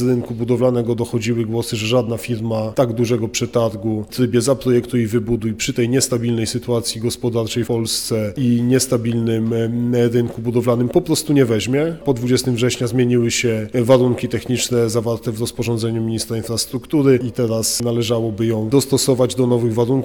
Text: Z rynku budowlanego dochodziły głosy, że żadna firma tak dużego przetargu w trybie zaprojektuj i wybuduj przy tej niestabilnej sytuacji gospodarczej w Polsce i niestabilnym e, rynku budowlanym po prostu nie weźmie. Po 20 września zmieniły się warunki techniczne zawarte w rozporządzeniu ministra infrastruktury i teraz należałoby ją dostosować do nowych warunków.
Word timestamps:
Z 0.00 0.02
rynku 0.02 0.34
budowlanego 0.34 0.94
dochodziły 0.94 1.44
głosy, 1.44 1.76
że 1.76 1.86
żadna 1.86 2.16
firma 2.16 2.72
tak 2.72 2.92
dużego 2.92 3.28
przetargu 3.28 4.04
w 4.10 4.14
trybie 4.14 4.40
zaprojektuj 4.40 5.00
i 5.00 5.06
wybuduj 5.06 5.54
przy 5.54 5.72
tej 5.72 5.88
niestabilnej 5.88 6.46
sytuacji 6.46 7.00
gospodarczej 7.00 7.64
w 7.64 7.66
Polsce 7.66 8.32
i 8.36 8.62
niestabilnym 8.62 9.52
e, 9.94 10.08
rynku 10.08 10.42
budowlanym 10.42 10.88
po 10.88 11.00
prostu 11.00 11.32
nie 11.32 11.44
weźmie. 11.44 11.96
Po 12.04 12.14
20 12.14 12.52
września 12.52 12.86
zmieniły 12.86 13.30
się 13.30 13.66
warunki 13.74 14.28
techniczne 14.28 14.90
zawarte 14.90 15.32
w 15.32 15.40
rozporządzeniu 15.40 16.02
ministra 16.02 16.36
infrastruktury 16.36 17.20
i 17.28 17.32
teraz 17.32 17.80
należałoby 17.80 18.46
ją 18.46 18.68
dostosować 18.68 19.34
do 19.34 19.46
nowych 19.46 19.74
warunków. 19.74 20.00